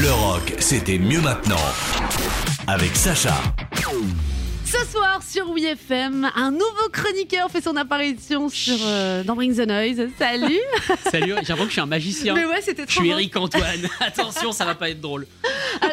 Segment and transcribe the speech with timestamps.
[0.00, 1.56] Le rock, c'était mieux maintenant.
[2.68, 3.34] Avec Sacha.
[4.64, 9.66] Ce soir sur WeFM, un nouveau chroniqueur fait son apparition sur euh, dans Bring the
[9.66, 10.08] Noise.
[10.16, 10.60] Salut
[11.10, 12.34] Salut, j'ai l'impression que je suis un magicien.
[12.34, 13.16] Mais ouais, c'était Je trop suis bon.
[13.16, 13.88] Eric Antoine.
[14.00, 15.26] Attention, ça va pas être drôle.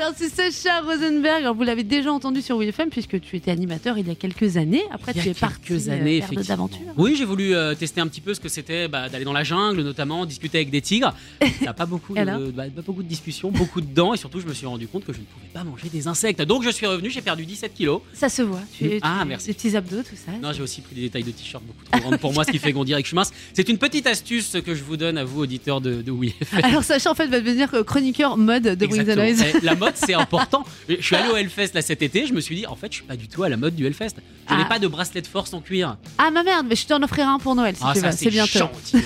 [0.05, 1.41] Alors c'est Sacha Rosenberg.
[1.41, 4.55] Alors, vous l'avez déjà entendu sur WeFM puisque tu étais animateur il y a quelques
[4.55, 4.83] années.
[4.91, 6.79] Après Il y a tu es quelques parti euh, années, faire d'aventure.
[6.95, 9.43] Oui, j'ai voulu euh, tester un petit peu ce que c'était bah, d'aller dans la
[9.43, 11.15] jungle, notamment discuter avec des tigres.
[11.75, 14.39] Pas beaucoup, Et alors de, bah, pas beaucoup de discussions, beaucoup de dents, et surtout,
[14.39, 16.41] je me suis rendu compte que je ne pouvais pas manger des insectes.
[16.43, 18.01] Donc, je suis revenu, j'ai perdu 17 kilos.
[18.13, 18.61] Ça se voit.
[18.77, 19.47] Tu, tu- Ah, merci.
[19.47, 20.31] Des petits abdos, tout ça.
[20.41, 22.59] Non, j'ai aussi pris des détails de t-shirt beaucoup trop grandes pour moi, ce qui
[22.59, 23.31] fait qu'on dirait que je suis mince.
[23.53, 26.61] C'est une petite astuce que je vous donne à vous, auditeurs de, de WeFM.
[26.63, 28.85] Alors Sacha en fait va devenir euh, chroniqueur mode de.
[28.85, 30.63] Eh, La mode, c'est important.
[30.89, 32.97] Je suis allé au Hellfest là cet été, je me suis dit, en fait, je
[32.97, 34.15] suis pas du tout à la mode du Hellfest.
[34.47, 34.57] Je Ah.
[34.57, 35.97] n'ai pas de bracelet de force en cuir.
[36.17, 38.11] Ah ma merde, mais je t'en offrirai un pour Noël si ah, tu veux.
[38.11, 38.65] C'est bientôt.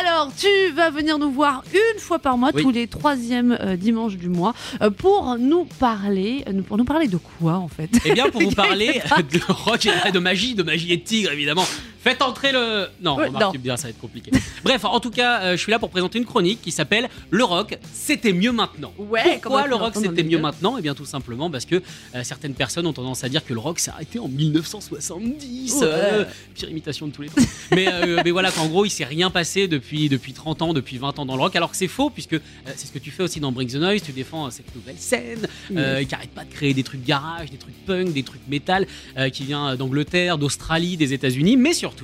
[0.00, 2.62] Alors, tu vas venir nous voir une fois par mois, Oui.
[2.62, 7.06] tous les troisièmes euh, dimanches du mois, euh, pour nous parler, euh, pour nous parler
[7.08, 7.90] de quoi en fait?
[8.04, 9.00] Eh bien, pour vous parler
[9.32, 11.64] de rock et de magie, de magie et de tigre, évidemment.
[12.06, 12.86] Faites entrer le.
[13.02, 13.52] Non, Ouais, remarque, non.
[13.52, 14.30] tu me diras, ça va être compliqué.
[14.64, 17.42] Bref, en tout cas, euh, je suis là pour présenter une chronique qui s'appelle Le
[17.42, 18.92] rock, c'était mieux maintenant.
[18.98, 20.76] Ouais, Pourquoi le rock, c'était mieux maintenant?
[20.78, 21.76] Eh bien, tout simplement parce que
[22.14, 25.74] euh, certaines personnes ont tendance à dire que le rock s'est arrêté en 1970.
[25.80, 25.82] Ouais.
[25.84, 27.42] euh, pire imitation de tous les temps.
[27.72, 30.98] mais, euh, mais voilà, qu'en gros, il s'est rien passé depuis, depuis 30 ans, depuis
[30.98, 31.56] 20 ans dans le rock.
[31.56, 32.38] Alors que c'est faux, puisque euh,
[32.76, 34.02] c'est ce que tu fais aussi dans Bring the Noise.
[34.02, 37.50] Tu défends euh, cette nouvelle scène euh, qui arrête pas de créer des trucs garage,
[37.50, 38.86] des trucs punk, des trucs métal,
[39.18, 41.95] euh, qui vient d'Angleterre, d'Australie, des États-Unis, mais surtout.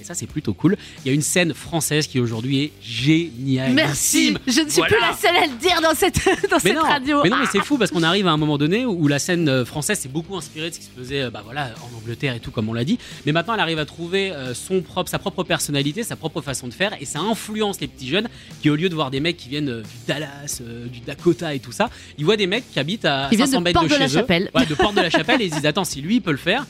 [0.00, 0.76] Et ça, c'est plutôt cool.
[1.04, 3.72] Il y a une scène française qui aujourd'hui est géniale.
[3.72, 6.74] Merci, je ne suis plus la seule à le dire dans cette, dans Mais cette
[6.76, 7.20] non, radio.
[7.24, 9.48] mais non, mais c'est fou parce qu'on arrive à un moment donné où, la scène
[9.48, 12.34] euh, française s'est beaucoup inspirée de ce qui se faisait euh, bah, voilà, en Angleterre
[12.34, 12.98] et tout, comme on l'a dit.
[13.26, 16.68] Mais maintenant, elle arrive à trouver euh, son propre, sa propre personnalité, sa propre façon
[16.68, 18.28] de faire et ça influence les petits jeunes
[18.62, 20.60] qui, au lieu de voir des mecs qui viennent du Dallas,
[20.92, 23.58] du Dakota et tout ça, ils voient des mecs qui habitent à Qui viennent 500
[23.60, 24.20] de mètres de, Porte de la chez eux.
[24.20, 24.50] Chapelle.
[24.54, 26.30] Ouais, de Porte de la Chapelle et ils se disent Attends, si lui il peut
[26.30, 26.64] le faire.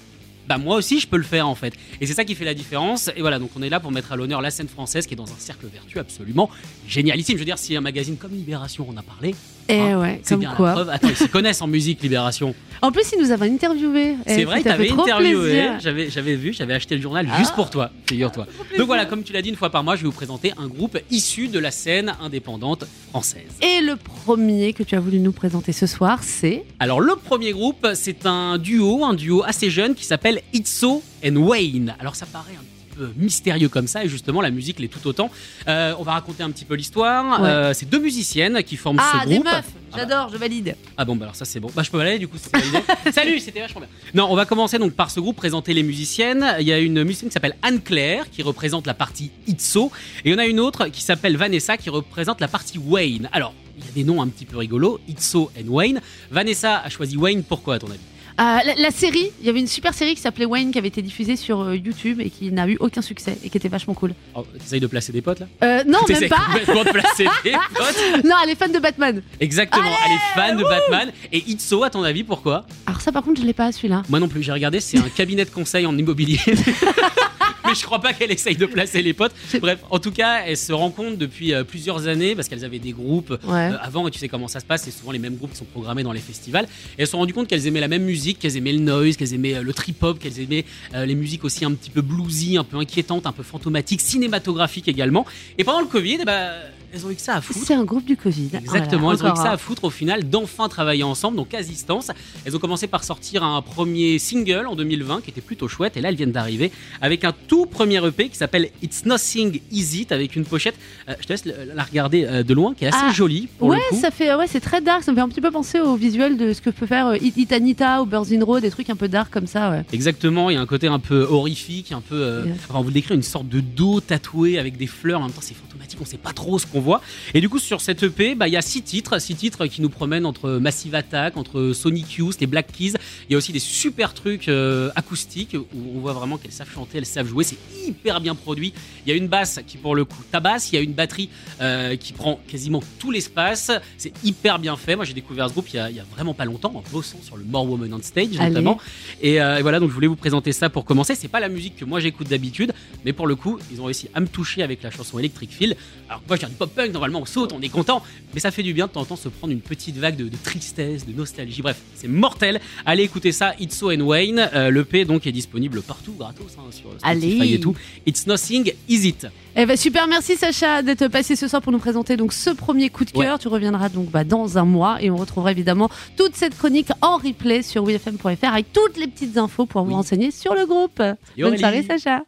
[0.48, 1.74] Bah moi aussi je peux le faire en fait.
[2.00, 3.10] Et c'est ça qui fait la différence.
[3.16, 5.16] Et voilà, donc on est là pour mettre à l'honneur la scène française qui est
[5.16, 6.50] dans un cercle vertueux absolument
[6.86, 7.36] génialissime.
[7.36, 9.34] Je veux dire, si un magazine comme Libération en a parlé,
[9.70, 10.72] Eh hein, ouais, c'est comme bien la quoi.
[10.72, 10.88] preuve.
[10.90, 12.54] Attends, ils se connaissent en musique, Libération.
[12.80, 14.14] En plus, il nous avait interviewé.
[14.26, 15.68] C'est Eh, vrai, t'avais fait trop interviewé.
[15.80, 17.38] J'avais, j'avais vu, j'avais acheté le journal Ah.
[17.38, 18.46] juste pour toi, figure-toi.
[18.78, 20.68] Donc voilà, comme tu l'as dit une fois par mois, je vais vous présenter un
[20.68, 23.42] groupe issu de la scène indépendante française.
[23.62, 26.64] Et le premier que tu as voulu nous présenter ce soir, c'est.
[26.78, 31.36] Alors le premier groupe, c'est un duo, un duo assez jeune qui s'appelle Itzo and
[31.36, 31.94] Wayne.
[31.98, 32.77] Alors ça paraît un petit peu
[33.16, 35.30] mystérieux comme ça et justement la musique l'est tout autant.
[35.66, 37.40] Euh, on va raconter un petit peu l'histoire.
[37.40, 37.48] Ouais.
[37.48, 39.46] Euh, c'est deux musiciennes qui forment Ah, ce des groupe.
[39.46, 40.76] meufs Ah bah, J'adore, je valide.
[40.96, 41.70] Ah bon, bah alors ça c'est bon.
[41.74, 42.50] Bah je peux aller du coup, c'est.
[43.12, 43.88] Salut, c'était vachement bien.
[44.14, 46.44] Non, on va commencer donc par ce groupe, présenter les musiciennes.
[46.60, 49.90] Il y a une musicienne qui s'appelle Anne-Claire qui représente la partie Itzo.
[50.24, 53.28] Et il y en a une autre qui s'appelle Vanessa qui représente la partie Wayne.
[53.32, 56.00] Alors, il y a des noms un petit peu rigolos, Itzo and Wayne.
[56.30, 57.98] Vanessa a choisi Wayne, pourquoi à ton avis?
[57.98, 60.88] Euh, la, la série, il y avait une super série qui s'appelait Wayne qui avait
[60.88, 63.94] été diffusée sur euh, YouTube et qui n'a eu aucun succès et qui était vachement
[63.94, 64.14] cool.
[64.34, 65.46] oh, T'essayes de placer des potes là?
[65.62, 66.36] Euh, non, même pas.
[66.46, 68.24] complètement de placer des potes?
[68.24, 69.22] Non, elle est fan de Batman.
[69.40, 71.12] Exactement, elle est fan de Batman.
[71.32, 72.64] Et Itzo, à ton avis, pourquoi?
[72.86, 74.02] Alors ça, par contre, je l'ai pas celui-là.
[74.08, 76.38] Moi non plus, j'ai regardé, c'est un cabinet de conseil en immobilier.
[77.68, 79.32] Mais je crois pas qu'elle essaye de placer les potes.
[79.60, 82.92] Bref, en tout cas, elles se rencontrent depuis euh, plusieurs années parce qu'elles avaient des
[82.92, 83.70] groupes Ouais.
[83.72, 85.58] euh, avant et tu sais comment ça se passe, c'est souvent les mêmes groupes qui
[85.58, 86.64] sont programmés dans les festivals.
[86.96, 89.16] Et elles se sont rendues compte qu'elles aimaient la même musique, qu'elles aimaient le noise,
[89.16, 90.64] qu'elles aimaient euh, le trip-hop, qu'elles aimaient
[90.94, 95.26] les musiques aussi un petit peu bluesy, un peu inquiétantes, un peu fantomatiques, cinématographiques également.
[95.58, 96.52] Et pendant le Covid, ben,
[96.92, 97.58] elles ont eu que ça à foutre.
[97.64, 98.50] C'est un groupe du Covid.
[98.54, 101.52] Exactement, Voilà, elles ont eu que ça à foutre au final d'enfin travailler ensemble, donc
[101.54, 102.10] à distance.
[102.44, 106.00] Elles ont commencé par sortir un premier single en 2020 qui était plutôt chouette, et
[106.00, 110.36] là elles viennent d'arriver avec un tout premier EP qui s'appelle It's Nothing Easy avec
[110.36, 110.76] une pochette,
[111.08, 111.44] euh, je te laisse
[111.74, 114.00] la regarder euh, de loin, qui est assez Ah, jolie pour Ouais, le coup.
[114.00, 115.02] ça fait, ouais, c'est très dark.
[115.02, 117.16] Ça me fait un petit peu penser au visuel de ce que peut faire euh,
[117.20, 119.70] It- Itanita ou Birds in Row, des trucs un peu dark comme ça.
[119.70, 119.84] Ouais.
[119.92, 122.14] Exactement, il y a un côté un peu horrifique, un peu.
[122.14, 122.54] euh, Yeah.
[122.68, 125.40] enfin, on vous décrit une sorte de dos tatoué avec des fleurs, en même temps
[125.42, 127.00] c'est fantomatique, on sait pas trop ce qu'on voit.
[127.34, 129.82] Et du coup, sur cette EP, bah, il y a six titres, six titres qui
[129.82, 132.94] nous promènent entre Massive Attack, entre Sonic Youth, les Black Keys.
[133.28, 136.70] Il y a aussi des super trucs euh, acoustiques où on voit vraiment qu'elles savent
[136.72, 138.72] chanter, elles savent jouer, c'est hyper bien produit.
[139.06, 141.28] Il y a une basse qui, pour le coup, tabasse, il y a une batterie
[141.60, 144.96] euh, qui prend quasiment tout l'espace, c'est hyper bien fait.
[144.96, 146.82] Moi, j'ai découvert ce groupe il y, a, il y a vraiment pas longtemps en
[146.92, 148.50] bossant sur le More Woman on Stage, Allez.
[148.50, 148.78] notamment.
[149.20, 151.14] Et, euh, et voilà, donc je voulais vous présenter ça pour commencer.
[151.14, 152.72] C'est pas la musique que moi j'écoute d'habitude,
[153.04, 155.76] mais pour le coup, ils ont réussi à me toucher avec la chanson Electric Feel.
[156.08, 158.02] Alors moi, je viens du pop punk, normalement on saute, on est content,
[158.34, 160.24] mais ça fait du bien de temps en temps se prendre une petite vague de,
[160.28, 161.62] de tristesse, de nostalgie.
[161.62, 162.60] Bref, c'est mortel.
[162.86, 164.48] Allez écouter ça, Itso and Wayne.
[164.54, 167.54] Euh, L'EP donc est disponible partout, gratos, hein, sur Spotify Allez.
[167.54, 167.74] et tout.
[168.06, 169.26] It's Nothing Is It?
[169.60, 172.90] Eh ben super, merci Sacha d'être passé ce soir pour nous présenter donc ce premier
[172.90, 173.38] coup de cœur.
[173.40, 177.16] Tu reviendras donc bah, dans un mois et on retrouvera évidemment toute cette chronique en
[177.16, 179.94] replay sur wfm.fr avec toutes les petites infos pour vous Oui.
[179.94, 181.02] renseigner sur le groupe.
[181.36, 182.22] Bonne soirée Sacha.